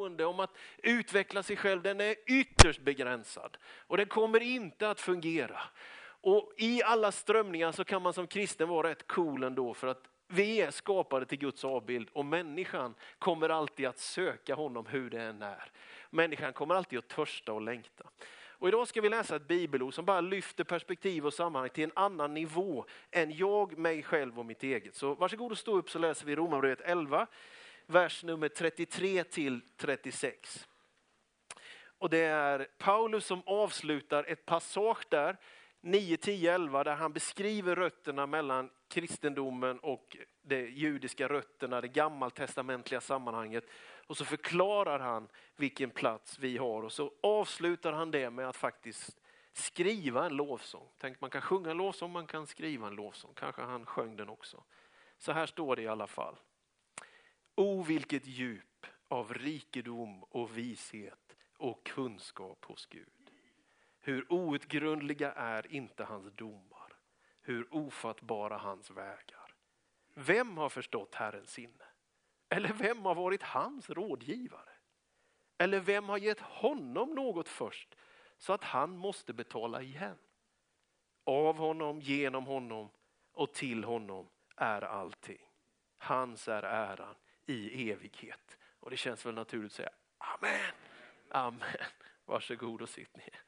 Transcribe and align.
beroende, 0.00 0.24
om 0.24 0.40
att 0.40 0.56
utveckla 0.82 1.42
sig 1.42 1.56
själv, 1.56 1.82
den 1.82 2.00
är 2.00 2.14
ytterst 2.26 2.80
begränsad. 2.80 3.58
Och 3.86 3.96
den 3.96 4.06
kommer 4.06 4.40
inte 4.40 4.90
att 4.90 5.00
fungera. 5.00 5.60
Och 6.22 6.52
i 6.56 6.82
alla 6.82 7.12
strömningar 7.12 7.72
så 7.72 7.84
kan 7.84 8.02
man 8.02 8.12
som 8.12 8.26
kristen 8.26 8.68
vara 8.68 8.90
rätt 8.90 9.06
cool 9.06 9.42
ändå 9.42 9.74
för 9.74 9.86
att 9.86 10.04
vi 10.28 10.60
är 10.60 10.70
skapade 10.70 11.26
till 11.26 11.38
Guds 11.38 11.64
avbild 11.64 12.08
och 12.12 12.24
människan 12.24 12.94
kommer 13.18 13.48
alltid 13.48 13.86
att 13.86 13.98
söka 13.98 14.54
honom 14.54 14.86
hur 14.86 15.10
det 15.10 15.22
än 15.22 15.42
är. 15.42 15.70
Människan 16.10 16.52
kommer 16.52 16.74
alltid 16.74 16.98
att 16.98 17.08
törsta 17.08 17.52
och 17.52 17.62
längta. 17.62 18.04
Och 18.60 18.68
idag 18.68 18.88
ska 18.88 19.00
vi 19.00 19.08
läsa 19.08 19.36
ett 19.36 19.48
bibelord 19.48 19.94
som 19.94 20.04
bara 20.04 20.20
lyfter 20.20 20.64
perspektiv 20.64 21.26
och 21.26 21.34
sammanhang 21.34 21.70
till 21.70 21.84
en 21.84 21.92
annan 21.94 22.34
nivå 22.34 22.84
än 23.10 23.36
jag, 23.36 23.78
mig 23.78 24.02
själv 24.02 24.38
och 24.38 24.46
mitt 24.46 24.62
eget. 24.62 24.94
Så 24.94 25.14
varsågod 25.14 25.52
och 25.52 25.58
stå 25.58 25.76
upp 25.76 25.90
så 25.90 25.98
läser 25.98 26.26
vi 26.26 26.36
Romarbrevet 26.36 26.80
11, 26.80 27.26
vers 27.90 28.24
nummer 28.24 28.48
33 28.48 29.24
till 29.24 29.60
36. 29.76 30.68
Och 31.98 32.10
det 32.10 32.24
är 32.24 32.68
Paulus 32.78 33.26
som 33.26 33.42
avslutar 33.46 34.24
ett 34.24 34.46
passage 34.46 35.06
där 35.08 35.36
9, 35.80 36.16
10, 36.16 36.54
11 36.54 36.84
där 36.84 36.94
han 36.94 37.12
beskriver 37.12 37.76
rötterna 37.76 38.26
mellan 38.26 38.70
kristendomen 38.88 39.78
och 39.78 40.16
de 40.42 40.66
judiska 40.66 41.28
rötterna, 41.28 41.80
det 41.80 41.88
gammaltestamentliga 41.88 43.00
sammanhanget. 43.00 43.64
Och 44.06 44.16
så 44.16 44.24
förklarar 44.24 44.98
han 44.98 45.28
vilken 45.56 45.90
plats 45.90 46.38
vi 46.38 46.56
har 46.56 46.82
och 46.82 46.92
så 46.92 47.12
avslutar 47.22 47.92
han 47.92 48.10
det 48.10 48.30
med 48.30 48.48
att 48.48 48.56
faktiskt 48.56 49.20
skriva 49.52 50.26
en 50.26 50.36
lovsång. 50.36 50.88
Tänk 50.98 51.20
man 51.20 51.30
kan 51.30 51.42
sjunga 51.42 51.70
en 51.70 51.76
lovsång, 51.76 52.12
man 52.12 52.26
kan 52.26 52.46
skriva 52.46 52.86
en 52.86 52.94
lovsång. 52.94 53.34
Kanske 53.34 53.62
han 53.62 53.86
sjöng 53.86 54.16
den 54.16 54.28
också. 54.28 54.62
Så 55.18 55.32
här 55.32 55.46
står 55.46 55.76
det 55.76 55.82
i 55.82 55.88
alla 55.88 56.06
fall. 56.06 56.36
O 57.60 57.82
vilket 57.82 58.26
djup 58.26 58.86
av 59.08 59.34
rikedom 59.34 60.22
och 60.22 60.58
vishet 60.58 61.36
och 61.56 61.86
kunskap 61.86 62.64
hos 62.64 62.86
Gud. 62.86 63.30
Hur 64.00 64.32
outgrundliga 64.32 65.32
är 65.32 65.72
inte 65.74 66.04
hans 66.04 66.32
domar, 66.32 66.92
hur 67.42 67.74
ofattbara 67.74 68.58
hans 68.58 68.90
vägar. 68.90 69.54
Vem 70.14 70.56
har 70.56 70.68
förstått 70.68 71.14
Herrens 71.14 71.50
sinne? 71.50 71.84
Eller 72.48 72.72
vem 72.72 73.04
har 73.04 73.14
varit 73.14 73.42
hans 73.42 73.90
rådgivare? 73.90 74.72
Eller 75.58 75.80
vem 75.80 76.08
har 76.08 76.18
gett 76.18 76.40
honom 76.40 77.14
något 77.14 77.48
först 77.48 77.94
så 78.38 78.52
att 78.52 78.64
han 78.64 78.96
måste 78.96 79.32
betala 79.32 79.82
igen? 79.82 80.18
Av 81.24 81.56
honom, 81.56 82.00
genom 82.00 82.46
honom 82.46 82.88
och 83.32 83.52
till 83.52 83.84
honom 83.84 84.28
är 84.56 84.82
allting. 84.82 85.46
Hans 85.98 86.48
är 86.48 86.62
äran 86.62 87.14
i 87.50 87.90
evighet. 87.90 88.58
Och 88.80 88.90
det 88.90 88.96
känns 88.96 89.26
väl 89.26 89.34
naturligt 89.34 89.72
att 89.72 89.76
säga 89.76 89.90
Amen. 90.18 90.72
Amen. 91.28 91.86
Varsågod 92.24 92.82
och 92.82 92.88
sitt 92.88 93.16
ner. 93.16 93.42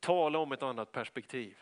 Tala 0.00 0.38
om 0.38 0.52
ett 0.52 0.62
annat 0.62 0.92
perspektiv. 0.92 1.58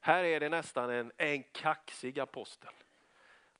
Här 0.00 0.24
är 0.24 0.40
det 0.40 0.48
nästan 0.48 0.90
en, 0.90 1.12
en 1.16 1.42
kaxig 1.42 2.20
apostel. 2.20 2.72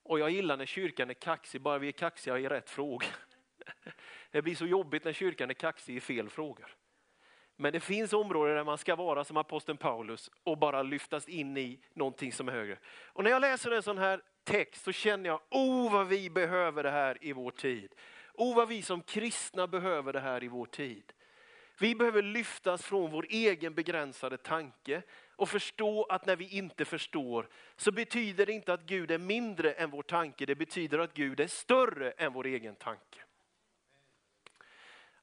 Och 0.02 0.18
jag 0.18 0.30
gillar 0.30 0.56
när 0.56 0.66
kyrkan 0.66 1.10
är 1.10 1.14
kaxig, 1.14 1.60
bara 1.60 1.78
vi 1.78 1.88
är 1.88 1.92
kaxiga 1.92 2.38
i 2.38 2.48
rätt 2.48 2.70
fråga. 2.70 3.06
Det 4.30 4.42
blir 4.42 4.54
så 4.54 4.66
jobbigt 4.66 5.04
när 5.04 5.12
kyrkan 5.12 5.50
är 5.50 5.54
kaxig 5.54 5.96
i 5.96 6.00
fel 6.00 6.28
frågor. 6.28 6.76
Men 7.62 7.72
det 7.72 7.80
finns 7.80 8.12
områden 8.12 8.56
där 8.56 8.64
man 8.64 8.78
ska 8.78 8.96
vara 8.96 9.24
som 9.24 9.36
aposteln 9.36 9.78
Paulus 9.78 10.30
och 10.44 10.58
bara 10.58 10.82
lyftas 10.82 11.28
in 11.28 11.56
i 11.56 11.78
någonting 11.94 12.32
som 12.32 12.48
är 12.48 12.52
högre. 12.52 12.78
Och 13.06 13.24
när 13.24 13.30
jag 13.30 13.40
läser 13.40 13.70
en 13.70 13.82
sån 13.82 13.98
här 13.98 14.20
text 14.44 14.84
så 14.84 14.92
känner 14.92 15.30
jag, 15.30 15.40
oh 15.50 15.92
vad 15.92 16.06
vi 16.06 16.30
behöver 16.30 16.82
det 16.82 16.90
här 16.90 17.18
i 17.20 17.32
vår 17.32 17.50
tid. 17.50 17.94
Oh 18.34 18.56
vad 18.56 18.68
vi 18.68 18.82
som 18.82 19.02
kristna 19.02 19.66
behöver 19.66 20.12
det 20.12 20.20
här 20.20 20.44
i 20.44 20.48
vår 20.48 20.66
tid. 20.66 21.12
Vi 21.78 21.94
behöver 21.94 22.22
lyftas 22.22 22.82
från 22.82 23.10
vår 23.10 23.26
egen 23.30 23.74
begränsade 23.74 24.36
tanke 24.36 25.02
och 25.36 25.48
förstå 25.48 26.04
att 26.04 26.26
när 26.26 26.36
vi 26.36 26.48
inte 26.48 26.84
förstår 26.84 27.48
så 27.76 27.92
betyder 27.92 28.46
det 28.46 28.52
inte 28.52 28.72
att 28.72 28.86
Gud 28.86 29.10
är 29.10 29.18
mindre 29.18 29.72
än 29.72 29.90
vår 29.90 30.02
tanke, 30.02 30.46
det 30.46 30.54
betyder 30.54 30.98
att 30.98 31.14
Gud 31.14 31.40
är 31.40 31.46
större 31.46 32.10
än 32.10 32.32
vår 32.32 32.46
egen 32.46 32.74
tanke. 32.74 33.18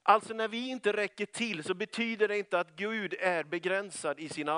Alltså 0.02 0.34
när 0.34 0.48
vi 0.48 0.68
inte 0.68 0.92
räcker 0.92 1.26
till 1.26 1.64
så 1.64 1.74
betyder 1.74 2.28
det 2.28 2.38
inte 2.38 2.58
att 2.58 2.76
Gud 2.76 3.14
är 3.20 3.44
begränsad 3.44 4.20
i 4.20 4.28
sin 4.28 4.48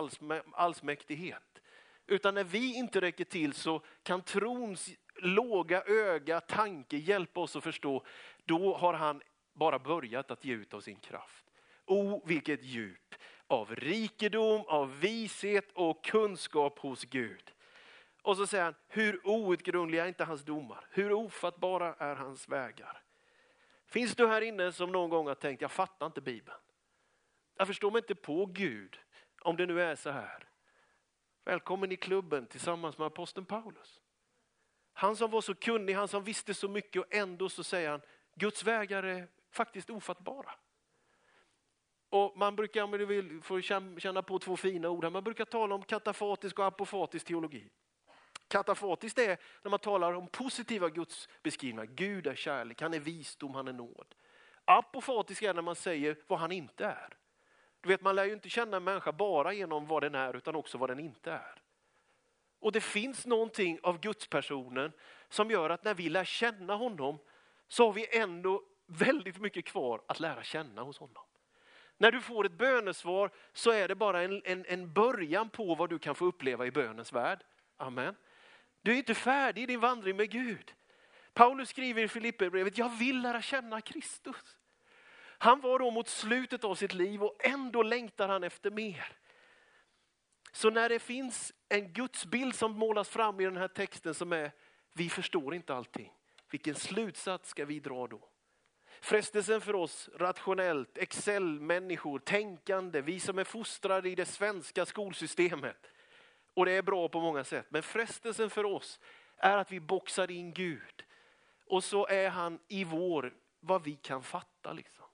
allsmäktighet. 0.53 1.63
Utan 2.07 2.35
när 2.35 2.45
vi 2.45 2.75
inte 2.75 3.01
räcker 3.01 3.25
till 3.25 3.53
så 3.53 3.83
kan 4.03 4.23
trons 4.23 4.91
låga 5.17 5.83
öga, 5.83 6.41
tanke 6.41 6.97
hjälpa 6.97 7.41
oss 7.41 7.57
att 7.57 7.65
förstå, 7.65 8.05
då 8.45 8.77
har 8.77 8.95
han 8.95 9.23
bara 9.53 9.79
börjat 9.79 10.31
att 10.31 10.45
ge 10.45 10.55
ut 10.55 10.75
av 10.75 10.81
sin 10.81 10.97
kraft. 10.97 11.45
O 11.87 12.23
vilket 12.27 12.63
djup 12.63 13.15
av 13.47 13.75
rikedom, 13.75 14.65
av 14.67 15.01
vishet 15.01 15.73
och 15.73 16.05
kunskap 16.05 16.79
hos 16.79 17.05
Gud. 17.05 17.53
Och 18.23 18.37
så 18.37 18.47
säger 18.47 18.65
han, 18.65 18.75
hur 18.89 19.29
outgrundliga 19.29 20.05
är 20.05 20.09
inte 20.09 20.25
hans 20.25 20.45
domar? 20.45 20.87
Hur 20.91 21.13
ofattbara 21.13 21.95
är 21.95 22.15
hans 22.15 22.49
vägar? 22.49 23.02
Finns 23.93 24.15
du 24.15 24.27
här 24.27 24.41
inne 24.41 24.73
som 24.73 24.93
någon 24.93 25.11
gång 25.11 25.27
har 25.27 25.35
tänkt, 25.35 25.63
jag 25.63 25.73
fattar 25.73 26.07
inte 26.07 26.21
Bibeln. 26.21 26.59
Jag 27.57 27.67
förstår 27.67 27.91
mig 27.91 27.99
inte 27.99 28.15
på 28.15 28.47
Gud, 28.47 28.99
om 29.41 29.57
det 29.57 29.67
nu 29.67 29.83
är 29.83 29.95
så 29.95 30.11
här. 30.11 30.49
Välkommen 31.45 31.93
i 31.93 31.97
klubben 31.97 32.47
tillsammans 32.47 32.99
med 32.99 33.07
aposteln 33.07 33.47
Paulus. 33.47 34.01
Han 34.93 35.17
som 35.17 35.31
var 35.31 35.41
så 35.41 35.55
kunnig, 35.55 35.95
han 35.95 36.09
som 36.09 36.25
visste 36.25 36.55
så 36.55 36.69
mycket 36.69 37.03
och 37.03 37.15
ändå 37.15 37.49
så 37.49 37.65
säger 37.65 37.91
han, 37.91 38.01
Guds 38.35 38.65
vägar 38.65 39.03
är 39.03 39.29
faktiskt 39.51 39.91
ofattbara. 39.91 40.51
Och 42.09 42.37
man 42.37 42.57
brukar, 42.57 42.83
om 42.83 42.91
du 42.91 43.07
vill, 43.07 43.43
få 43.43 43.61
känna 43.61 44.23
på 44.23 44.39
två 44.39 44.57
fina 44.57 44.89
ord, 44.89 45.13
man 45.13 45.25
brukar 45.25 45.45
tala 45.45 45.75
om 45.75 45.83
katafatisk 45.83 46.59
och 46.59 46.67
apofatisk 46.67 47.27
teologi. 47.27 47.71
Katafatiskt 48.53 49.19
är 49.19 49.39
när 49.63 49.71
man 49.71 49.79
talar 49.79 50.13
om 50.13 50.29
positiva 50.29 50.89
gudsbeskrivningar. 50.89 51.85
Gud 51.95 52.27
är 52.27 52.35
kärlek, 52.35 52.81
han 52.81 52.95
är 52.95 53.01
visdom, 53.01 53.55
han 53.55 53.69
är 53.69 53.73
nåd. 53.73 54.15
Apofatisk 54.65 55.43
är 55.43 55.55
när 55.55 55.63
man 55.63 55.77
säger 55.77 56.17
vad 56.27 56.39
han 56.39 56.53
inte 56.53 56.85
är. 56.85 57.17
Du 57.81 57.89
vet, 57.89 58.01
man 58.01 58.17
lär 58.17 58.25
ju 58.25 58.33
inte 58.33 58.49
känna 58.49 58.77
en 58.77 58.85
människa 58.85 59.13
bara 59.13 59.53
genom 59.53 59.87
vad 59.87 60.03
den 60.03 60.15
är 60.15 60.37
utan 60.37 60.55
också 60.55 60.79
vad 60.79 60.91
den 60.91 61.01
inte 61.01 61.33
är. 61.33 61.63
Och 62.61 62.73
det 62.73 62.81
finns 62.81 63.27
någonting 63.27 63.79
av 63.83 64.01
gudspersonen 64.01 64.93
som 65.29 65.51
gör 65.51 65.71
att 65.71 65.85
när 65.85 65.95
vi 65.95 66.09
lär 66.09 66.25
känna 66.25 66.75
honom 66.75 67.19
så 67.69 67.87
har 67.87 67.93
vi 67.93 68.19
ändå 68.19 68.63
väldigt 68.87 69.39
mycket 69.39 69.65
kvar 69.65 70.03
att 70.07 70.21
lära 70.21 70.43
känna 70.43 70.83
hos 70.83 70.99
honom. 70.99 71.25
När 71.99 72.13
du 72.13 72.21
får 72.21 72.47
ett 72.47 72.53
bönesvar 72.53 73.31
så 73.53 73.71
är 73.71 73.89
det 73.89 73.95
bara 73.95 74.23
en, 74.23 74.43
en, 74.45 74.65
en 74.69 74.93
början 74.93 75.49
på 75.49 75.75
vad 75.75 75.91
du 75.91 75.99
kan 75.99 76.15
få 76.15 76.25
uppleva 76.25 76.67
i 76.67 76.71
bönens 76.71 77.13
värld. 77.13 77.45
Amen. 77.77 78.15
Du 78.83 78.93
är 78.93 78.97
inte 78.97 79.15
färdig 79.15 79.63
i 79.63 79.67
din 79.67 79.81
vandring 79.81 80.17
med 80.17 80.31
Gud. 80.31 80.73
Paulus 81.35 81.69
skriver 81.69 82.03
i 82.03 82.09
Filipperbrevet, 82.09 82.79
jag 82.79 82.89
vill 82.89 83.23
lära 83.23 83.43
känna 83.43 83.81
Kristus. 83.81 84.57
Han 85.39 85.61
var 85.61 85.79
då 85.79 85.91
mot 85.91 86.09
slutet 86.09 86.65
av 86.65 86.75
sitt 86.75 86.95
liv 86.95 87.23
och 87.23 87.37
ändå 87.45 87.83
längtar 87.83 88.29
han 88.29 88.45
efter 88.45 88.71
mer. 88.71 89.17
Så 90.53 90.71
när 90.71 90.89
det 90.89 90.99
finns 90.99 91.53
en 91.69 91.93
gudsbild 91.93 92.55
som 92.55 92.73
målas 92.73 93.09
fram 93.09 93.41
i 93.41 93.45
den 93.45 93.57
här 93.57 93.69
texten 93.69 94.15
som 94.15 94.33
är, 94.33 94.53
vi 94.93 95.09
förstår 95.09 95.55
inte 95.55 95.75
allting. 95.75 96.13
Vilken 96.51 96.75
slutsats 96.75 97.51
ska 97.51 97.65
vi 97.65 97.81
dra 97.81 98.07
då? 98.07 98.29
Frestelsen 99.01 99.61
för 99.61 99.75
oss 99.75 100.11
rationellt, 100.15 100.99
Excel-människor, 100.99 102.19
tänkande, 102.19 103.01
vi 103.01 103.21
som 103.21 103.39
är 103.39 103.45
fostrade 103.45 104.11
i 104.11 104.15
det 104.15 104.25
svenska 104.25 104.87
skolsystemet. 104.87 105.87
Och 106.55 106.67
det 106.67 106.73
är 106.73 106.83
bra 106.83 107.09
på 107.09 107.21
många 107.21 107.45
sätt. 107.45 107.67
Men 107.69 107.83
frestelsen 107.83 108.51
för 108.51 108.65
oss 108.65 109.01
är 109.37 109.57
att 109.57 109.73
vi 109.73 109.81
boxar 109.81 110.31
in 110.31 110.53
Gud. 110.53 111.05
Och 111.67 111.85
så 111.85 112.07
är 112.07 112.31
han 112.31 112.59
i 112.69 112.85
vår, 112.85 113.35
vad 113.61 113.85
vi 113.85 113.97
kan 113.97 114.23
fatta. 114.23 114.73
Liksom. 114.73 115.05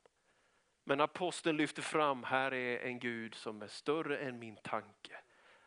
Men 0.85 1.01
aposteln 1.01 1.57
lyfter 1.57 1.83
fram, 1.83 2.25
här 2.25 2.55
är 2.55 2.79
en 2.79 2.99
Gud 2.99 3.35
som 3.35 3.63
är 3.63 3.67
större 3.67 4.19
än 4.19 4.39
min 4.39 4.57
tanke. 4.57 5.17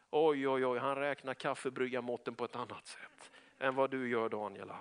Oj, 0.09 0.47
oj, 0.47 0.65
oj, 0.65 0.79
han 0.79 0.95
räknar 0.95 1.33
kaffebryggarmåtten 1.33 2.35
på 2.35 2.45
ett 2.45 2.55
annat 2.55 2.87
sätt 2.87 3.31
än 3.59 3.75
vad 3.75 3.91
du 3.91 4.09
gör 4.09 4.29
Daniel. 4.29 4.71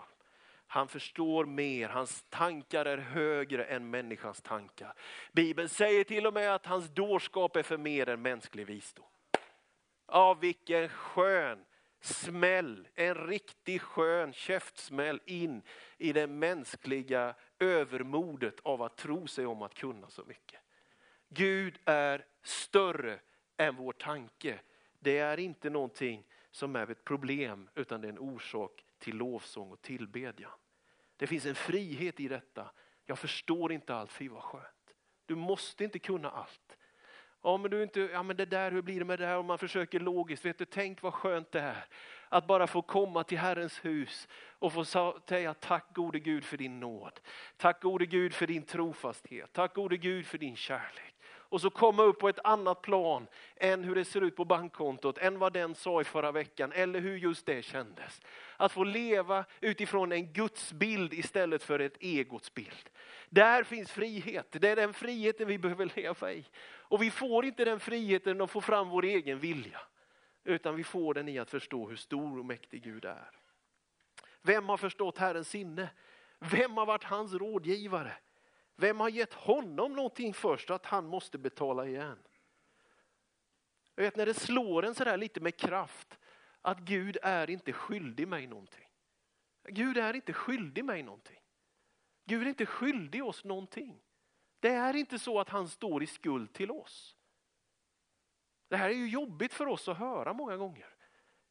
Han 0.67 0.89
förstår 0.89 1.45
mer, 1.45 1.89
hans 1.89 2.25
tankar 2.29 2.85
är 2.85 2.99
högre 2.99 3.65
än 3.65 3.91
människans 3.91 4.43
tankar. 4.43 4.95
Bibeln 5.33 5.69
säger 5.69 6.05
till 6.05 6.27
och 6.27 6.35
med 6.35 6.55
att 6.55 6.67
hans 6.67 6.89
dårskap 6.89 7.57
är 7.57 7.63
för 7.63 7.77
mer 7.77 8.09
än 8.09 8.23
mänsklig 8.23 8.67
visdom. 8.67 9.07
Ja, 10.13 10.35
vilken 10.35 10.89
skön 10.89 11.65
smäll, 12.01 12.89
en 12.95 13.15
riktig 13.15 13.81
skön 13.81 14.33
käftsmäll 14.33 15.21
in 15.27 15.63
i 15.99 16.13
det 16.13 16.27
mänskliga 16.27 17.35
övermodet 17.59 18.61
av 18.63 18.83
att 18.83 18.97
tro 18.97 19.27
sig 19.27 19.47
om 19.47 19.63
att 19.63 19.75
kunna 19.75 20.11
så 20.11 20.25
mycket. 20.25 20.61
Gud 21.29 21.79
är 21.85 22.27
större 22.43 23.21
än 23.57 23.77
vår 23.77 23.93
tanke. 23.93 24.61
det 24.99 25.19
är 25.19 25.39
inte 25.39 25.71
någonting 25.71 26.27
som 26.51 26.77
är 26.77 26.91
ett 26.91 27.05
problem 27.05 27.69
utan 27.75 28.01
det 28.01 28.09
är 28.09 28.13
en 28.13 28.19
orsak 28.19 28.85
till 28.99 29.17
lovsång 29.17 29.73
och 29.73 29.83
tillbedjan. 29.83 30.53
Det 31.17 31.27
finns 31.27 31.47
en 31.47 31.55
frihet 31.55 32.21
i 32.21 32.29
detta. 32.29 32.71
Jag 33.05 33.19
förstår 33.19 33.73
inte 33.73 33.95
allt, 33.95 34.13
fy 34.13 34.29
vad 34.29 34.43
skönt. 34.43 34.95
Du 35.27 35.35
måste 35.35 35.85
inte 35.85 35.99
kunna 35.99 36.31
allt. 36.31 36.77
Ja 37.43 37.57
men, 37.57 37.71
du 37.71 37.83
inte, 37.83 38.01
ja 38.01 38.23
men 38.23 38.37
det 38.37 38.45
där, 38.45 38.71
hur 38.71 38.83
blir 38.83 38.99
det 38.99 39.05
med 39.05 39.19
det 39.19 39.27
här? 39.27 39.39
Om 39.39 39.47
man 39.47 39.59
försöker 39.59 40.01
logiskt, 40.01 40.45
vet 40.45 40.59
du, 40.59 40.65
tänk 40.65 41.03
vad 41.03 41.15
skönt 41.15 41.53
det 41.53 41.61
är 41.61 41.87
att 42.29 42.47
bara 42.47 42.67
få 42.67 42.83
komma 42.83 43.25
till 43.25 43.39
Herrens 43.39 43.85
hus 43.85 44.29
och 44.59 44.73
få 44.73 44.85
säga 44.85 45.55
tack 45.55 45.95
gode 45.95 46.19
Gud 46.19 46.45
för 46.45 46.57
din 46.57 46.81
nåd. 46.81 47.21
Tack 47.57 47.83
gode 47.83 48.07
Gud 48.07 48.35
för 48.35 48.47
din 48.47 48.63
trofasthet. 48.63 49.53
Tack 49.53 49.75
gode 49.75 49.97
Gud 49.97 50.27
för 50.27 50.39
din 50.39 50.57
kärlek. 50.57 51.15
Och 51.51 51.61
så 51.61 51.71
komma 51.71 52.03
upp 52.03 52.19
på 52.19 52.29
ett 52.29 52.39
annat 52.45 52.83
plan 52.83 53.27
än 53.57 53.85
hur 53.85 53.95
det 53.95 54.05
ser 54.05 54.21
ut 54.21 54.37
på 54.37 54.45
bankkontot, 54.45 55.19
än 55.19 55.39
vad 55.39 55.53
den 55.53 55.75
sa 55.75 56.01
i 56.01 56.05
förra 56.05 56.33
veckan 56.33 56.73
eller 56.73 57.01
hur 57.01 57.17
just 57.17 57.47
det 57.47 57.63
kändes. 57.63 58.21
Att 58.57 58.73
få 58.73 58.85
leva 58.85 59.45
utifrån 59.61 60.13
en 60.13 60.33
gudsbild 60.33 61.13
istället 61.13 61.63
för 61.63 61.79
ett 61.79 61.97
egots 62.01 62.55
bild. 62.55 62.91
Där 63.29 63.63
finns 63.63 63.93
frihet, 63.93 64.47
det 64.51 64.69
är 64.69 64.77
den 64.77 64.95
friheten 64.95 65.49
vi 65.49 65.59
behöver 65.59 65.91
leva 65.97 66.33
i. 66.33 66.45
Och 66.63 67.03
vi 67.03 67.11
får 67.11 67.45
inte 67.45 67.65
den 67.65 67.81
friheten 67.81 68.41
att 68.41 68.51
få 68.51 68.61
fram 68.61 68.89
vår 68.89 69.05
egen 69.05 69.39
vilja. 69.39 69.81
Utan 70.45 70.77
vi 70.77 70.85
får 70.85 71.15
den 71.15 71.29
i 71.29 71.39
att 71.39 71.51
förstå 71.51 71.89
hur 71.89 71.97
stor 71.97 72.39
och 72.39 72.45
mäktig 72.45 72.83
Gud 72.83 73.05
är. 73.05 73.31
Vem 74.43 74.69
har 74.69 74.77
förstått 74.77 75.19
Herrens 75.19 75.49
sinne? 75.49 75.89
Vem 76.39 76.77
har 76.77 76.87
varit 76.87 77.05
hans 77.05 77.35
rådgivare? 77.35 78.13
Vem 78.81 79.01
har 79.01 79.09
gett 79.09 79.35
honom 79.35 79.93
någonting 79.93 80.35
först 80.35 80.71
att 80.71 80.87
han 80.87 81.07
måste 81.07 81.39
betala 81.39 81.87
igen? 81.87 82.19
Jag 83.95 84.03
vet 84.05 84.17
när 84.17 84.27
det 84.27 84.35
slår 84.35 84.85
en 84.85 84.95
sådär 84.95 85.17
lite 85.17 85.41
med 85.41 85.57
kraft 85.57 86.19
att 86.61 86.79
Gud 86.79 87.19
är 87.23 87.51
inte 87.51 87.73
skyldig 87.73 88.29
mig 88.29 88.47
någonting. 88.47 88.89
Gud 89.69 89.99
är 89.99 90.15
inte 90.15 90.33
skyldig 90.33 90.85
mig 90.85 91.03
någonting. 91.03 91.41
Gud 92.25 92.43
är 92.43 92.49
inte 92.49 92.67
skyldig 92.67 93.25
oss 93.25 93.45
någonting. 93.45 94.03
Det 94.61 94.69
är 94.69 94.97
inte 94.97 95.19
så 95.19 95.41
att 95.41 95.49
han 95.49 95.69
står 95.69 96.03
i 96.03 96.07
skuld 96.07 96.53
till 96.53 96.71
oss. 96.71 97.17
Det 98.69 98.77
här 98.77 98.91
är 98.91 98.95
ju 98.95 99.09
jobbigt 99.09 99.55
för 99.55 99.67
oss 99.67 99.89
att 99.89 99.99
höra 99.99 100.33
många 100.33 100.57
gånger. 100.57 100.95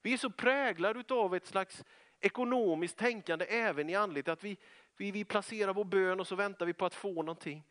Vi 0.02 0.14
är 0.14 0.18
så 0.18 0.30
präglade 0.30 1.14
av 1.14 1.36
ett 1.36 1.46
slags 1.46 1.84
ekonomiskt 2.20 2.98
tänkande 2.98 3.46
även 3.46 3.90
i 3.90 3.96
andligt 3.96 4.28
att 4.28 4.44
vi, 4.44 4.58
vi, 5.00 5.12
vi 5.12 5.24
placerar 5.24 5.74
vår 5.74 5.86
bön 5.86 6.20
och 6.20 6.28
så 6.28 6.36
väntar 6.36 6.66
vi 6.66 6.74
på 6.74 6.86
att 6.86 6.96
få 6.96 7.14
någonting. 7.14 7.64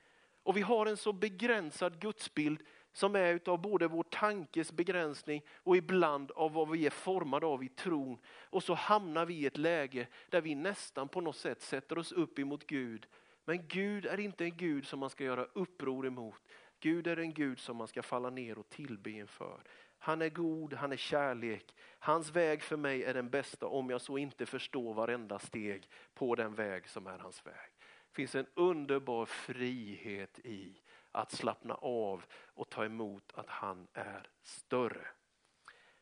Och 0.43 0.57
vi 0.57 0.61
har 0.61 0.87
en 0.87 0.97
så 0.97 1.13
begränsad 1.13 2.01
gudsbild 2.01 2.63
som 2.93 3.17
är 3.17 3.35
utav 3.35 3.61
både 3.61 3.89
vår 3.89 4.03
tankes 4.03 4.73
begränsning 4.73 5.43
och 5.55 5.77
ibland 5.77 6.31
av 6.31 6.53
vad 6.53 6.71
vi 6.71 6.87
är 6.87 6.91
formade 6.91 7.47
av 7.47 7.65
i 7.65 7.69
tron. 7.69 8.19
Och 8.51 8.63
så 8.63 8.75
hamnar 8.75 9.27
vi 9.27 9.35
i 9.35 9.47
ett 9.47 9.57
läge 9.57 10.07
där 10.29 10.41
vi 10.41 10.55
nästan 10.55 11.09
på 11.09 11.21
något 11.21 11.37
sätt 11.37 11.63
sätter 11.63 11.99
oss 11.99 12.13
upp 12.13 12.39
emot 12.39 12.67
Gud. 12.67 13.07
Men 13.45 13.69
Gud 13.69 14.07
är 14.07 14.21
inte 14.21 14.45
en 14.45 14.57
Gud 14.57 14.87
som 14.87 14.99
man 14.99 15.11
ska 15.11 15.25
göra 15.25 15.47
uppror 15.53 16.07
emot. 16.07 16.43
Gud 16.81 17.07
är 17.07 17.17
en 17.17 17.35
Gud 17.35 17.59
som 17.59 17.77
man 17.77 17.89
ska 17.89 18.03
falla 18.03 18.31
ner 18.31 18.59
och 18.59 18.69
tillbe 18.69 19.11
inför. 19.11 19.63
Han 19.99 20.23
är 20.23 20.29
god, 20.29 20.75
han 20.75 20.93
är 20.93 20.97
kärlek. 20.97 21.75
Hans 21.99 22.31
väg 22.31 22.63
för 22.63 22.77
mig 22.77 23.05
är 23.05 23.15
den 23.15 23.31
bästa 23.31 23.67
om 23.67 23.91
jag 23.91 24.01
så 24.01 24.19
inte 24.19 24.47
förstår 24.47 24.95
varenda 24.95 25.39
steg 25.39 25.89
på 26.15 26.35
den 26.35 26.55
väg 26.55 26.89
som 26.89 27.07
är 27.07 27.19
hans 27.19 27.47
väg. 27.47 27.71
Det 28.09 28.15
finns 28.15 28.35
en 28.35 28.47
underbar 28.55 29.27
frihet 29.27 30.39
i 30.39 30.83
att 31.13 31.33
slappna 31.33 31.75
av 31.75 32.25
och 32.33 32.71
ta 32.71 32.85
emot 32.85 33.33
att 33.35 33.49
han 33.49 33.89
är 33.93 34.29
större. 34.43 35.07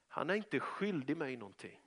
Han 0.08 0.30
är 0.30 0.34
inte 0.34 0.60
skyldig 0.60 1.16
mig 1.16 1.36
någonting. 1.36 1.80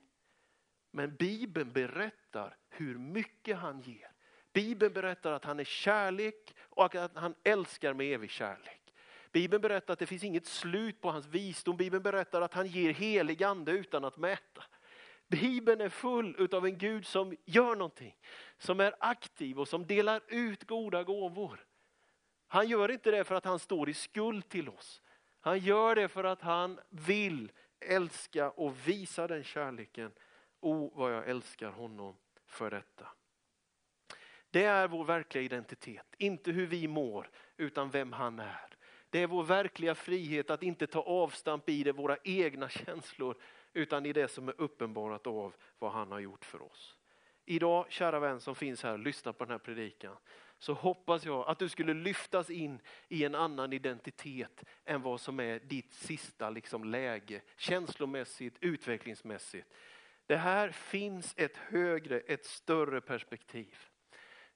Men 0.90 1.16
Bibeln 1.16 1.72
berättar 1.72 2.56
hur 2.68 2.98
mycket 2.98 3.58
han 3.58 3.80
ger. 3.80 4.12
Bibeln 4.52 4.92
berättar 4.92 5.32
att 5.32 5.44
han 5.44 5.60
är 5.60 5.64
kärlek 5.64 6.54
och 6.60 6.94
att 6.94 7.16
han 7.16 7.34
älskar 7.42 7.94
med 7.94 8.14
evig 8.14 8.30
kärlek. 8.30 8.79
Bibeln 9.32 9.62
berättar 9.62 9.92
att 9.92 9.98
det 9.98 10.06
finns 10.06 10.24
inget 10.24 10.46
slut 10.46 11.00
på 11.00 11.10
hans 11.10 11.26
visdom. 11.26 11.76
Bibeln 11.76 12.02
berättar 12.02 12.40
att 12.42 12.54
han 12.54 12.66
ger 12.66 12.92
helig 12.92 13.42
ande 13.42 13.72
utan 13.72 14.04
att 14.04 14.16
mäta. 14.16 14.64
Bibeln 15.28 15.80
är 15.80 15.88
full 15.88 16.48
av 16.52 16.66
en 16.66 16.78
Gud 16.78 17.06
som 17.06 17.36
gör 17.44 17.76
någonting, 17.76 18.16
som 18.58 18.80
är 18.80 18.94
aktiv 19.00 19.60
och 19.60 19.68
som 19.68 19.86
delar 19.86 20.22
ut 20.28 20.64
goda 20.64 21.04
gåvor. 21.04 21.66
Han 22.46 22.68
gör 22.68 22.90
inte 22.90 23.10
det 23.10 23.24
för 23.24 23.34
att 23.34 23.44
han 23.44 23.58
står 23.58 23.88
i 23.88 23.94
skuld 23.94 24.48
till 24.48 24.68
oss. 24.68 25.02
Han 25.40 25.58
gör 25.58 25.94
det 25.94 26.08
för 26.08 26.24
att 26.24 26.42
han 26.42 26.80
vill 26.88 27.52
älska 27.80 28.50
och 28.50 28.88
visa 28.88 29.26
den 29.26 29.44
kärleken. 29.44 30.12
O 30.60 30.72
oh, 30.72 30.98
vad 30.98 31.14
jag 31.14 31.28
älskar 31.28 31.70
honom 31.70 32.16
för 32.46 32.70
detta. 32.70 33.08
Det 34.50 34.64
är 34.64 34.88
vår 34.88 35.04
verkliga 35.04 35.44
identitet, 35.44 36.14
inte 36.18 36.50
hur 36.50 36.66
vi 36.66 36.88
mår 36.88 37.30
utan 37.56 37.90
vem 37.90 38.12
han 38.12 38.38
är. 38.38 38.76
Det 39.10 39.18
är 39.18 39.26
vår 39.26 39.42
verkliga 39.42 39.94
frihet 39.94 40.50
att 40.50 40.62
inte 40.62 40.86
ta 40.86 41.00
avstamp 41.00 41.68
i 41.68 41.82
det, 41.82 41.92
våra 41.92 42.16
egna 42.24 42.68
känslor, 42.68 43.36
utan 43.72 44.06
i 44.06 44.12
det 44.12 44.28
som 44.28 44.48
är 44.48 44.60
uppenbarat 44.60 45.26
av 45.26 45.54
vad 45.78 45.92
han 45.92 46.12
har 46.12 46.18
gjort 46.18 46.44
för 46.44 46.62
oss. 46.62 46.96
Idag, 47.44 47.86
kära 47.88 48.20
vän 48.20 48.40
som 48.40 48.54
finns 48.54 48.82
här, 48.82 48.92
och 48.92 48.98
lyssnar 48.98 49.32
på 49.32 49.44
den 49.44 49.50
här 49.50 49.58
predikan. 49.58 50.16
Så 50.58 50.72
hoppas 50.72 51.24
jag 51.24 51.48
att 51.48 51.58
du 51.58 51.68
skulle 51.68 51.94
lyftas 51.94 52.50
in 52.50 52.80
i 53.08 53.24
en 53.24 53.34
annan 53.34 53.72
identitet 53.72 54.64
än 54.84 55.02
vad 55.02 55.20
som 55.20 55.40
är 55.40 55.58
ditt 55.58 55.92
sista 55.92 56.50
liksom, 56.50 56.84
läge, 56.84 57.42
känslomässigt, 57.56 58.56
utvecklingsmässigt. 58.60 59.68
Det 60.26 60.36
här 60.36 60.70
finns 60.70 61.34
ett 61.36 61.56
högre, 61.56 62.20
ett 62.20 62.44
större 62.44 63.00
perspektiv. 63.00 63.78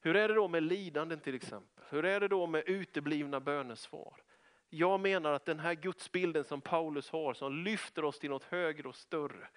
Hur 0.00 0.16
är 0.16 0.28
det 0.28 0.34
då 0.34 0.48
med 0.48 0.62
lidanden 0.62 1.20
till 1.20 1.34
exempel? 1.34 1.84
Hur 1.90 2.04
är 2.04 2.20
det 2.20 2.28
då 2.28 2.46
med 2.46 2.62
uteblivna 2.66 3.40
bönesvar? 3.40 4.23
Jag 4.76 5.00
menar 5.00 5.32
att 5.32 5.44
den 5.44 5.60
här 5.60 5.74
gudsbilden 5.74 6.44
som 6.44 6.60
Paulus 6.60 7.10
har, 7.10 7.34
som 7.34 7.64
lyfter 7.64 8.04
oss 8.04 8.18
till 8.18 8.30
något 8.30 8.44
högre 8.44 8.88
och 8.88 8.96
större, 8.96 9.48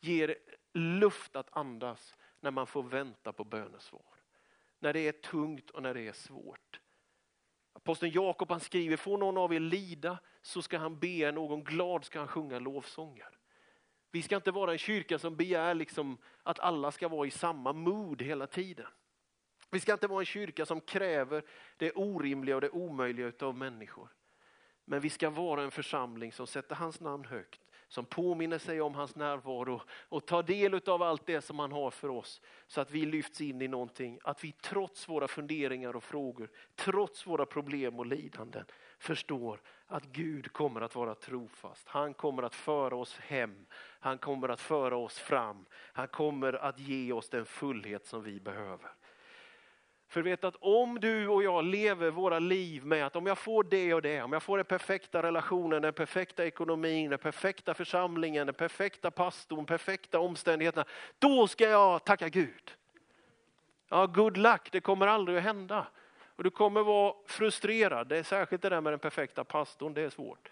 ger 0.00 0.36
luft 0.72 1.36
att 1.36 1.56
andas 1.56 2.16
när 2.40 2.50
man 2.50 2.66
får 2.66 2.82
vänta 2.82 3.32
på 3.32 3.44
bönesvar. 3.44 4.02
När 4.78 4.92
det 4.92 5.00
är 5.00 5.12
tungt 5.12 5.70
och 5.70 5.82
när 5.82 5.94
det 5.94 6.08
är 6.08 6.12
svårt. 6.12 6.80
Aposteln 7.72 8.12
Jakob 8.12 8.50
han 8.50 8.60
skriver, 8.60 8.96
får 8.96 9.18
någon 9.18 9.36
av 9.36 9.54
er 9.54 9.60
lida 9.60 10.18
så 10.42 10.62
ska 10.62 10.78
han 10.78 10.98
be, 10.98 11.32
någon 11.32 11.64
glad 11.64 12.04
ska 12.04 12.18
han 12.18 12.28
sjunga 12.28 12.58
lovsånger. 12.58 13.38
Vi 14.10 14.22
ska 14.22 14.36
inte 14.36 14.50
vara 14.50 14.72
en 14.72 14.78
kyrka 14.78 15.18
som 15.18 15.36
begär 15.36 15.74
liksom 15.74 16.18
att 16.42 16.58
alla 16.58 16.92
ska 16.92 17.08
vara 17.08 17.26
i 17.26 17.30
samma 17.30 17.72
mood 17.72 18.22
hela 18.22 18.46
tiden. 18.46 18.86
Vi 19.70 19.80
ska 19.80 19.92
inte 19.92 20.06
vara 20.06 20.20
en 20.20 20.26
kyrka 20.26 20.66
som 20.66 20.80
kräver 20.80 21.42
det 21.76 21.92
orimliga 21.92 22.54
och 22.54 22.60
det 22.60 22.70
omöjliga 22.70 23.32
av 23.40 23.56
människor. 23.56 24.08
Men 24.90 25.00
vi 25.00 25.10
ska 25.10 25.30
vara 25.30 25.62
en 25.62 25.70
församling 25.70 26.32
som 26.32 26.46
sätter 26.46 26.74
hans 26.74 27.00
namn 27.00 27.24
högt, 27.24 27.60
som 27.88 28.04
påminner 28.04 28.58
sig 28.58 28.80
om 28.80 28.94
hans 28.94 29.16
närvaro 29.16 29.82
och 29.90 30.26
tar 30.26 30.42
del 30.42 30.80
av 30.88 31.02
allt 31.02 31.26
det 31.26 31.40
som 31.40 31.58
han 31.58 31.72
har 31.72 31.90
för 31.90 32.08
oss. 32.08 32.40
Så 32.66 32.80
att 32.80 32.90
vi 32.90 33.06
lyfts 33.06 33.40
in 33.40 33.62
i 33.62 33.68
någonting, 33.68 34.18
att 34.22 34.44
vi 34.44 34.52
trots 34.52 35.08
våra 35.08 35.28
funderingar 35.28 35.96
och 35.96 36.04
frågor, 36.04 36.50
trots 36.74 37.26
våra 37.26 37.46
problem 37.46 37.98
och 37.98 38.06
lidanden 38.06 38.64
förstår 38.98 39.60
att 39.86 40.04
Gud 40.04 40.52
kommer 40.52 40.80
att 40.80 40.94
vara 40.94 41.14
trofast. 41.14 41.88
Han 41.88 42.14
kommer 42.14 42.42
att 42.42 42.54
föra 42.54 42.96
oss 42.96 43.18
hem, 43.18 43.66
han 44.00 44.18
kommer 44.18 44.48
att 44.48 44.60
föra 44.60 44.96
oss 44.96 45.18
fram, 45.18 45.66
han 45.72 46.08
kommer 46.08 46.52
att 46.52 46.78
ge 46.78 47.12
oss 47.12 47.28
den 47.28 47.46
fullhet 47.46 48.06
som 48.06 48.22
vi 48.22 48.40
behöver. 48.40 48.90
För 50.10 50.22
vet 50.22 50.44
att 50.44 50.56
om 50.60 51.00
du 51.00 51.28
och 51.28 51.42
jag 51.42 51.64
lever 51.64 52.10
våra 52.10 52.38
liv 52.38 52.86
med 52.86 53.06
att 53.06 53.16
om 53.16 53.26
jag 53.26 53.38
får 53.38 53.64
det 53.64 53.94
och 53.94 54.02
det, 54.02 54.22
om 54.22 54.32
jag 54.32 54.42
får 54.42 54.56
den 54.56 54.66
perfekta 54.66 55.22
relationen, 55.22 55.82
den 55.82 55.92
perfekta 55.92 56.46
ekonomin, 56.46 57.10
den 57.10 57.18
perfekta 57.18 57.74
församlingen, 57.74 58.46
den 58.46 58.54
perfekta 58.54 59.10
pastorn, 59.10 59.66
perfekta 59.66 60.18
omständigheterna. 60.18 60.84
Då 61.18 61.48
ska 61.48 61.64
jag 61.64 62.04
tacka 62.04 62.28
Gud. 62.28 62.76
Ja, 63.88 64.06
good 64.06 64.36
luck, 64.36 64.68
det 64.72 64.80
kommer 64.80 65.06
aldrig 65.06 65.38
att 65.38 65.44
hända. 65.44 65.86
Och 66.36 66.44
du 66.44 66.50
kommer 66.50 66.82
vara 66.82 67.14
frustrerad, 67.26 68.08
det 68.08 68.16
är 68.16 68.22
särskilt 68.22 68.62
det 68.62 68.68
där 68.68 68.80
med 68.80 68.92
den 68.92 69.00
perfekta 69.00 69.44
pastorn, 69.44 69.94
det 69.94 70.02
är 70.02 70.10
svårt. 70.10 70.48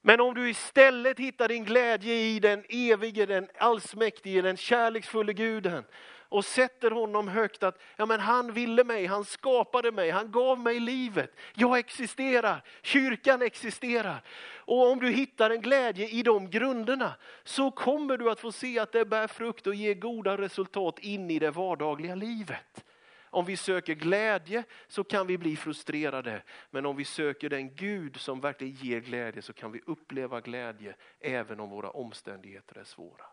Men 0.00 0.20
om 0.20 0.34
du 0.34 0.50
istället 0.50 1.18
hittar 1.18 1.48
din 1.48 1.64
glädje 1.64 2.14
i 2.14 2.40
den 2.40 2.64
evige, 2.68 3.26
den 3.26 3.48
allsmäktige, 3.58 4.42
den 4.42 4.56
kärleksfulla 4.56 5.32
guden 5.32 5.84
och 6.32 6.44
sätter 6.44 6.90
honom 6.90 7.28
högt 7.28 7.62
att 7.62 7.80
ja, 7.96 8.06
men 8.06 8.20
han 8.20 8.52
ville 8.52 8.84
mig, 8.84 9.06
han 9.06 9.24
skapade 9.24 9.92
mig, 9.92 10.10
han 10.10 10.32
gav 10.32 10.60
mig 10.60 10.80
livet. 10.80 11.36
Jag 11.54 11.78
existerar, 11.78 12.62
kyrkan 12.82 13.42
existerar. 13.42 14.22
Och 14.54 14.90
om 14.90 14.98
du 14.98 15.10
hittar 15.10 15.50
en 15.50 15.60
glädje 15.60 16.08
i 16.08 16.22
de 16.22 16.50
grunderna 16.50 17.14
så 17.44 17.70
kommer 17.70 18.16
du 18.16 18.30
att 18.30 18.40
få 18.40 18.52
se 18.52 18.78
att 18.78 18.92
det 18.92 19.04
bär 19.04 19.26
frukt 19.26 19.66
och 19.66 19.74
ger 19.74 19.94
goda 19.94 20.36
resultat 20.38 20.98
in 20.98 21.30
i 21.30 21.38
det 21.38 21.50
vardagliga 21.50 22.14
livet. 22.14 22.84
Om 23.24 23.44
vi 23.44 23.56
söker 23.56 23.94
glädje 23.94 24.64
så 24.88 25.04
kan 25.04 25.26
vi 25.26 25.38
bli 25.38 25.56
frustrerade. 25.56 26.42
Men 26.70 26.86
om 26.86 26.96
vi 26.96 27.04
söker 27.04 27.48
den 27.48 27.74
Gud 27.74 28.16
som 28.16 28.40
verkligen 28.40 28.74
ger 28.74 29.00
glädje 29.00 29.42
så 29.42 29.52
kan 29.52 29.72
vi 29.72 29.80
uppleva 29.86 30.40
glädje 30.40 30.94
även 31.20 31.60
om 31.60 31.70
våra 31.70 31.90
omständigheter 31.90 32.78
är 32.78 32.84
svåra. 32.84 33.24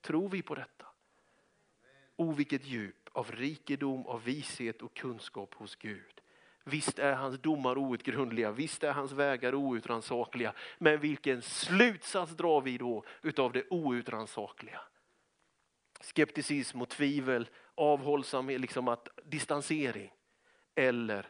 Tror 0.00 0.28
vi 0.28 0.42
på 0.42 0.54
detta? 0.54 0.83
O 2.16 2.32
vilket 2.32 2.66
djup 2.66 3.08
av 3.12 3.32
rikedom, 3.32 4.06
av 4.06 4.24
vishet 4.24 4.82
och 4.82 4.94
kunskap 4.94 5.54
hos 5.54 5.76
Gud. 5.76 6.20
Visst 6.64 6.98
är 6.98 7.14
hans 7.14 7.38
domar 7.38 7.78
outgrundliga, 7.78 8.50
visst 8.50 8.84
är 8.84 8.92
hans 8.92 9.12
vägar 9.12 9.54
outrannsakliga. 9.54 10.52
Men 10.78 11.00
vilken 11.00 11.42
slutsats 11.42 12.32
drar 12.32 12.60
vi 12.60 12.78
då 12.78 13.04
utav 13.22 13.52
det 13.52 13.64
outrannsakliga? 13.70 14.80
Skepticism 16.00 16.82
och 16.82 16.88
tvivel, 16.88 17.48
avhållsamhet, 17.74 18.60
liksom 18.60 18.88
att, 18.88 19.08
distansering. 19.24 20.12
Eller 20.74 21.28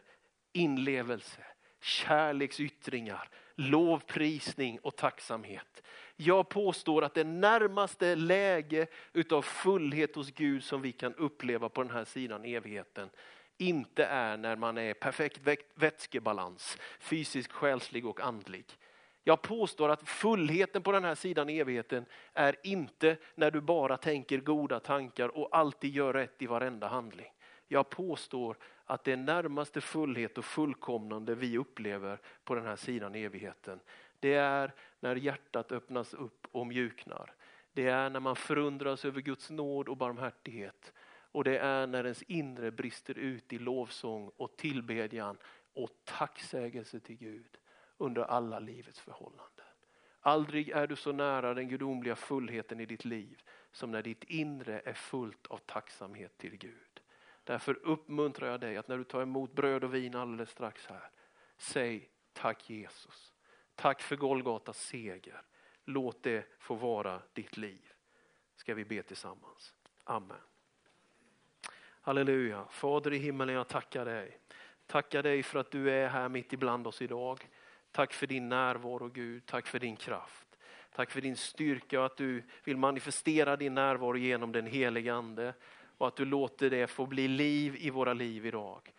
inlevelse, 0.53 1.45
kärleksyttringar, 1.81 3.29
lovprisning 3.55 4.79
och 4.79 4.95
tacksamhet. 4.95 5.83
Jag 6.15 6.49
påstår 6.49 7.03
att 7.03 7.13
det 7.13 7.23
närmaste 7.23 8.15
läge 8.15 8.87
utav 9.13 9.41
fullhet 9.41 10.15
hos 10.15 10.31
Gud 10.31 10.63
som 10.63 10.81
vi 10.81 10.91
kan 10.91 11.15
uppleva 11.15 11.69
på 11.69 11.83
den 11.83 11.91
här 11.91 12.05
sidan 12.05 12.45
evigheten 12.45 13.09
inte 13.57 14.05
är 14.05 14.37
när 14.37 14.55
man 14.55 14.77
är 14.77 14.93
perfekt 14.93 15.41
vätskebalans, 15.75 16.77
fysisk, 16.99 17.51
själslig 17.51 18.05
och 18.05 18.21
andlig. 18.21 18.65
Jag 19.23 19.41
påstår 19.41 19.89
att 19.89 20.09
fullheten 20.09 20.83
på 20.83 20.91
den 20.91 21.03
här 21.03 21.15
sidan 21.15 21.49
evigheten 21.49 22.05
är 22.33 22.55
inte 22.63 23.17
när 23.35 23.51
du 23.51 23.61
bara 23.61 23.97
tänker 23.97 24.37
goda 24.37 24.79
tankar 24.79 25.37
och 25.37 25.57
alltid 25.57 25.95
gör 25.95 26.13
rätt 26.13 26.41
i 26.41 26.47
varenda 26.47 26.87
handling. 26.87 27.31
Jag 27.67 27.89
påstår 27.89 28.57
att 28.85 29.03
det 29.03 29.15
närmaste 29.15 29.81
fullhet 29.81 30.37
och 30.37 30.45
fullkomnande 30.45 31.35
vi 31.35 31.57
upplever 31.57 32.19
på 32.43 32.55
den 32.55 32.65
här 32.65 32.75
sidan 32.75 33.15
evigheten, 33.15 33.79
det 34.19 34.33
är 34.33 34.73
när 34.99 35.15
hjärtat 35.15 35.71
öppnas 35.71 36.13
upp 36.13 36.47
och 36.51 36.67
mjuknar. 36.67 37.33
Det 37.73 37.87
är 37.87 38.09
när 38.09 38.19
man 38.19 38.35
förundras 38.35 39.05
över 39.05 39.21
Guds 39.21 39.49
nåd 39.49 39.89
och 39.89 39.97
barmhärtighet. 39.97 40.93
Och 41.31 41.43
det 41.43 41.57
är 41.57 41.87
när 41.87 42.03
ens 42.03 42.23
inre 42.23 42.71
brister 42.71 43.17
ut 43.17 43.53
i 43.53 43.57
lovsång 43.57 44.31
och 44.37 44.57
tillbedjan 44.57 45.37
och 45.73 45.89
tacksägelse 46.03 46.99
till 46.99 47.15
Gud 47.15 47.57
under 47.97 48.21
alla 48.21 48.59
livets 48.59 48.99
förhållanden. 48.99 49.65
Aldrig 50.21 50.69
är 50.69 50.87
du 50.87 50.95
så 50.95 51.11
nära 51.11 51.53
den 51.53 51.69
gudomliga 51.69 52.15
fullheten 52.15 52.79
i 52.79 52.85
ditt 52.85 53.05
liv 53.05 53.43
som 53.71 53.91
när 53.91 54.01
ditt 54.01 54.23
inre 54.23 54.79
är 54.79 54.93
fullt 54.93 55.47
av 55.47 55.57
tacksamhet 55.57 56.37
till 56.37 56.57
Gud. 56.57 56.94
Därför 57.45 57.79
uppmuntrar 57.83 58.51
jag 58.51 58.59
dig 58.59 58.77
att 58.77 58.87
när 58.87 58.97
du 58.97 59.03
tar 59.03 59.21
emot 59.21 59.53
bröd 59.53 59.83
och 59.83 59.93
vin 59.93 60.15
alldeles 60.15 60.49
strax 60.49 60.85
här, 60.85 61.09
säg 61.57 62.09
tack 62.33 62.69
Jesus. 62.69 63.33
Tack 63.75 64.01
för 64.01 64.15
Golgatas 64.15 64.79
seger. 64.79 65.41
Låt 65.83 66.23
det 66.23 66.45
få 66.59 66.75
vara 66.75 67.21
ditt 67.33 67.57
liv. 67.57 67.91
Ska 68.55 68.73
vi 68.73 68.85
be 68.85 69.03
tillsammans. 69.03 69.73
Amen. 70.03 70.37
Halleluja. 72.01 72.65
Fader 72.69 73.13
i 73.13 73.17
himmelen, 73.17 73.55
jag 73.55 73.67
tackar 73.67 74.05
dig. 74.05 74.39
Tackar 74.85 75.23
dig 75.23 75.43
för 75.43 75.59
att 75.59 75.71
du 75.71 75.91
är 75.91 76.07
här 76.07 76.29
mitt 76.29 76.53
ibland 76.53 76.87
oss 76.87 77.01
idag. 77.01 77.49
Tack 77.91 78.13
för 78.13 78.27
din 78.27 78.49
närvaro 78.49 79.07
Gud, 79.07 79.45
tack 79.45 79.67
för 79.67 79.79
din 79.79 79.95
kraft. 79.95 80.57
Tack 80.91 81.11
för 81.11 81.21
din 81.21 81.35
styrka 81.35 81.99
och 81.99 82.05
att 82.05 82.17
du 82.17 82.43
vill 82.63 82.77
manifestera 82.77 83.55
din 83.55 83.73
närvaro 83.73 84.17
genom 84.17 84.51
den 84.51 84.65
helige 84.65 85.13
Ande. 85.13 85.53
Och 85.97 86.07
att 86.07 86.15
du 86.15 86.25
låter 86.25 86.69
det 86.69 86.87
få 86.87 87.05
bli 87.05 87.27
liv 87.27 87.75
i 87.79 87.89
våra 87.89 88.13
liv 88.13 88.45
idag. 88.45 88.91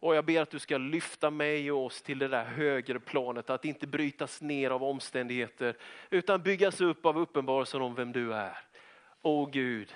Och 0.00 0.14
jag 0.14 0.24
ber 0.24 0.40
att 0.40 0.50
du 0.50 0.58
ska 0.58 0.78
lyfta 0.78 1.30
mig 1.30 1.72
och 1.72 1.84
oss 1.84 2.02
till 2.02 2.18
det 2.18 2.28
där 2.28 2.44
högre 2.44 3.00
planet, 3.00 3.50
att 3.50 3.64
inte 3.64 3.86
brytas 3.86 4.42
ner 4.42 4.70
av 4.70 4.84
omständigheter, 4.84 5.76
utan 6.10 6.42
byggas 6.42 6.80
upp 6.80 7.06
av 7.06 7.18
uppenbarelsen 7.18 7.82
om 7.82 7.94
vem 7.94 8.12
du 8.12 8.34
är. 8.34 8.58
O 9.22 9.46
Gud, 9.46 9.94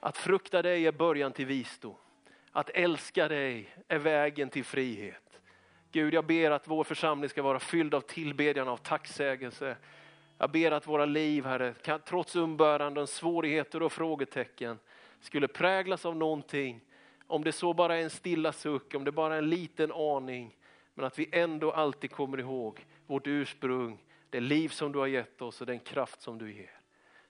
att 0.00 0.16
frukta 0.16 0.62
dig 0.62 0.86
är 0.86 0.92
början 0.92 1.32
till 1.32 1.46
visdom. 1.46 1.94
Att 2.52 2.70
älska 2.70 3.28
dig 3.28 3.68
är 3.88 3.98
vägen 3.98 4.50
till 4.50 4.64
frihet. 4.64 5.40
Gud, 5.92 6.14
jag 6.14 6.26
ber 6.26 6.50
att 6.50 6.68
vår 6.68 6.84
församling 6.84 7.30
ska 7.30 7.42
vara 7.42 7.58
fylld 7.58 7.94
av 7.94 8.00
tillbedjan, 8.00 8.68
av 8.68 8.76
tacksägelse. 8.76 9.76
Jag 10.38 10.50
ber 10.50 10.70
att 10.70 10.86
våra 10.86 11.04
liv, 11.04 11.44
Herre, 11.44 11.98
trots 12.04 12.36
umbäranden, 12.36 13.06
svårigheter 13.06 13.82
och 13.82 13.92
frågetecken, 13.92 14.78
skulle 15.20 15.48
präglas 15.48 16.06
av 16.06 16.16
någonting. 16.16 16.80
Om 17.26 17.44
det 17.44 17.52
så 17.52 17.74
bara 17.74 17.96
är 17.96 18.02
en 18.02 18.10
stilla 18.10 18.52
suck, 18.52 18.94
om 18.94 19.04
det 19.04 19.12
bara 19.12 19.34
är 19.34 19.38
en 19.38 19.50
liten 19.50 19.92
aning. 19.92 20.56
Men 20.94 21.04
att 21.04 21.18
vi 21.18 21.28
ändå 21.32 21.72
alltid 21.72 22.10
kommer 22.10 22.40
ihåg 22.40 22.86
vårt 23.06 23.26
ursprung, 23.26 23.98
det 24.30 24.40
liv 24.40 24.68
som 24.68 24.92
du 24.92 24.98
har 24.98 25.06
gett 25.06 25.42
oss 25.42 25.60
och 25.60 25.66
den 25.66 25.78
kraft 25.78 26.22
som 26.22 26.38
du 26.38 26.52
ger. 26.52 26.80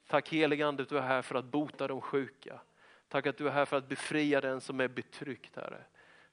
Tack 0.07 0.29
helige 0.29 0.67
Ande 0.67 0.83
att 0.83 0.89
du 0.89 0.99
är 0.99 1.03
här 1.03 1.23
för 1.23 1.35
att 1.35 1.45
bota 1.45 1.89
de 1.89 2.01
sjuka. 2.01 2.61
Tack 3.09 3.27
att 3.27 3.37
du 3.37 3.47
är 3.47 3.53
här 3.53 3.65
för 3.65 3.77
att 3.77 3.89
befria 3.89 4.41
den 4.41 4.61
som 4.61 4.81
är 4.81 4.89
betryckt 4.89 5.57
Herre. 5.57 5.85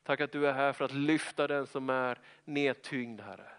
Tack 0.04 0.22
att 0.22 0.32
du 0.32 0.48
är 0.48 0.54
här 0.54 0.74
för 0.74 0.86
att 0.86 0.94
lyfta 0.94 1.48
den 1.48 1.68
som 1.68 1.90
är 1.90 2.20
nedtyngd 2.46 3.22
Herre. 3.22 3.52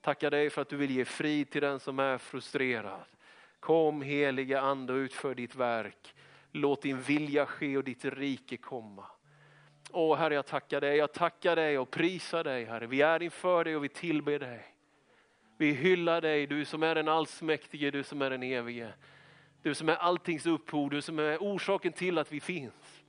Tackar 0.00 0.30
dig 0.30 0.50
för 0.50 0.62
att 0.62 0.68
du 0.68 0.76
vill 0.76 0.90
ge 0.90 1.04
frid 1.04 1.50
till 1.50 1.62
den 1.62 1.80
som 1.80 1.98
är 1.98 2.18
frustrerad. 2.18 3.04
Kom 3.60 4.02
helige 4.02 4.60
Ande 4.60 4.92
och 4.92 4.96
utför 4.96 5.34
ditt 5.34 5.54
verk. 5.54 6.14
Låt 6.56 6.82
din 6.82 7.00
vilja 7.00 7.46
ske 7.46 7.76
och 7.76 7.84
ditt 7.84 8.04
rike 8.04 8.56
komma. 8.56 9.04
Åh 9.90 10.18
Herre 10.18 10.34
jag 10.34 10.46
tackar 10.46 10.80
dig, 10.80 10.96
jag 10.96 11.12
tackar 11.12 11.56
dig 11.56 11.78
och 11.78 11.90
prisar 11.90 12.44
dig 12.44 12.64
Herre. 12.64 12.86
Vi 12.86 13.02
är 13.02 13.22
inför 13.22 13.64
dig 13.64 13.76
och 13.76 13.84
vi 13.84 13.88
tillber 13.88 14.38
dig. 14.38 14.66
Vi 15.58 15.72
hyllar 15.72 16.20
dig, 16.20 16.46
du 16.46 16.64
som 16.64 16.82
är 16.82 16.94
den 16.94 17.08
allsmäktige, 17.08 17.90
du 17.90 18.02
som 18.02 18.22
är 18.22 18.30
den 18.30 18.42
evige. 18.42 18.92
Du 19.62 19.74
som 19.74 19.88
är 19.88 19.96
alltings 19.96 20.46
upphov, 20.46 20.90
du 20.90 21.02
som 21.02 21.18
är 21.18 21.38
orsaken 21.38 21.92
till 21.92 22.18
att 22.18 22.32
vi 22.32 22.40
finns. 22.40 23.04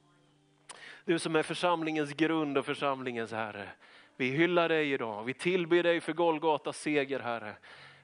Du 1.06 1.20
som 1.20 1.36
är 1.36 1.44
församlingens 1.44 2.14
grund 2.14 2.58
och 2.58 2.66
församlingens 2.66 3.32
Herre. 3.32 3.70
Vi 4.18 4.30
hyllar 4.30 4.70
dig 4.70 4.92
idag, 4.92 5.24
vi 5.24 5.34
tillber 5.34 5.84
dig 5.84 6.02
för 6.02 6.14
Golgatas 6.14 6.78
seger 6.78 7.20
Herre. 7.20 7.56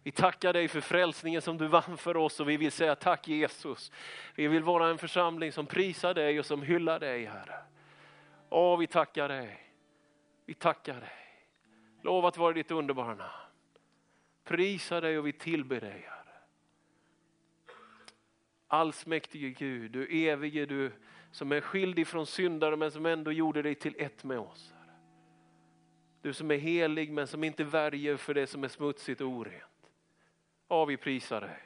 Vi 0.04 0.12
tackar 0.12 0.54
dig 0.54 0.68
för 0.68 0.82
frälsningen 0.82 1.42
som 1.42 1.58
du 1.58 1.68
vann 1.68 1.98
för 1.98 2.18
oss 2.18 2.40
och 2.40 2.50
vi 2.50 2.58
vill 2.58 2.72
säga 2.72 2.96
tack 2.96 3.28
Jesus. 3.28 3.92
Vi 4.36 4.48
vill 4.48 4.64
vara 4.64 4.90
en 4.90 4.98
församling 4.98 5.52
som 5.52 5.66
prisar 5.66 6.14
dig 6.14 6.40
och 6.40 6.46
som 6.46 6.62
hyllar 6.62 7.00
dig 7.00 7.26
Herre. 7.26 7.58
Åh, 8.50 8.80
vi 8.80 8.88
tackar 8.88 9.30
dig. 9.30 9.60
Vi 10.46 10.54
tackar 10.54 11.00
dig. 11.00 11.10
Lov 12.02 12.26
att 12.26 12.38
vara 12.38 12.54
ditt 12.54 12.72
underbara 12.72 13.16
namn. 13.16 13.30
Prisa 14.44 15.02
dig 15.02 15.18
och 15.18 15.28
vi 15.28 15.34
tillber 15.34 15.82
dig 15.82 16.06
Herre. 16.10 16.24
Allsmäktige 18.68 19.50
Gud, 19.50 19.92
du 19.92 20.08
evige 20.08 20.66
du 20.66 20.92
som 21.32 21.52
är 21.52 21.62
skild 21.62 22.00
ifrån 22.00 22.26
syndare 22.26 22.76
men 22.76 22.92
som 22.92 23.06
ändå 23.06 23.32
gjorde 23.32 23.62
dig 23.62 23.76
till 23.76 23.96
ett 23.98 24.24
med 24.24 24.40
oss. 24.40 24.74
Du 26.22 26.34
som 26.34 26.52
är 26.52 26.58
helig 26.58 27.12
men 27.12 27.28
som 27.28 27.44
inte 27.44 27.64
värjer 27.64 28.18
för 28.18 28.34
det 28.34 28.48
som 28.48 28.64
är 28.64 28.68
smutsigt 28.68 29.22
och 29.22 29.28
orent. 29.28 29.73
Ja, 30.74 30.86
vi 30.86 30.98
prisar 30.98 31.42
dig. 31.42 31.58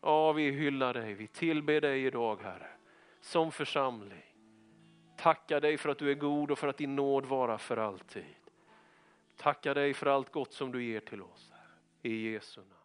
Ja, 0.00 0.32
vi 0.32 0.50
hyllar 0.50 0.94
dig. 0.94 1.14
Vi 1.14 1.26
tillber 1.26 1.80
dig 1.80 2.04
idag 2.04 2.42
Herre. 2.42 2.70
Som 3.20 3.52
församling. 3.52 4.34
Tackar 5.16 5.60
dig 5.60 5.78
för 5.78 5.88
att 5.88 5.98
du 5.98 6.10
är 6.10 6.14
god 6.14 6.50
och 6.50 6.58
för 6.58 6.68
att 6.68 6.76
din 6.76 6.96
nåd 6.96 7.26
vara 7.26 7.58
för 7.58 7.76
alltid. 7.76 8.24
Tackar 9.36 9.74
dig 9.74 9.94
för 9.94 10.06
allt 10.06 10.32
gott 10.32 10.52
som 10.52 10.72
du 10.72 10.84
ger 10.84 11.00
till 11.00 11.22
oss. 11.22 11.52
Herre. 11.52 12.14
I 12.14 12.32
Jesu 12.32 12.60
namn. 12.60 12.79